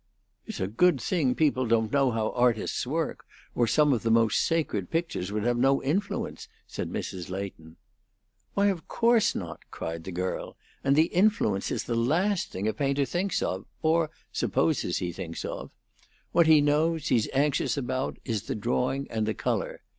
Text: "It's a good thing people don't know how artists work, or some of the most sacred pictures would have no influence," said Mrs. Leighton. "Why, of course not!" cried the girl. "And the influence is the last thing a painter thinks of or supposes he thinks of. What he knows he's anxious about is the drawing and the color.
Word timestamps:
"It's 0.47 0.59
a 0.59 0.65
good 0.65 0.99
thing 0.99 1.35
people 1.35 1.67
don't 1.67 1.91
know 1.91 2.09
how 2.09 2.31
artists 2.31 2.87
work, 2.87 3.23
or 3.53 3.67
some 3.67 3.93
of 3.93 4.01
the 4.01 4.09
most 4.09 4.41
sacred 4.43 4.89
pictures 4.89 5.31
would 5.31 5.43
have 5.43 5.59
no 5.59 5.83
influence," 5.83 6.47
said 6.65 6.89
Mrs. 6.91 7.29
Leighton. 7.29 7.75
"Why, 8.55 8.65
of 8.69 8.87
course 8.87 9.35
not!" 9.35 9.59
cried 9.69 10.03
the 10.03 10.11
girl. 10.11 10.57
"And 10.83 10.95
the 10.95 11.13
influence 11.13 11.69
is 11.69 11.83
the 11.83 11.93
last 11.93 12.49
thing 12.49 12.67
a 12.67 12.73
painter 12.73 13.05
thinks 13.05 13.43
of 13.43 13.67
or 13.83 14.09
supposes 14.31 14.97
he 14.97 15.11
thinks 15.11 15.45
of. 15.45 15.69
What 16.31 16.47
he 16.47 16.61
knows 16.61 17.09
he's 17.09 17.29
anxious 17.31 17.77
about 17.77 18.17
is 18.25 18.47
the 18.47 18.55
drawing 18.55 19.05
and 19.11 19.27
the 19.27 19.35
color. 19.35 19.81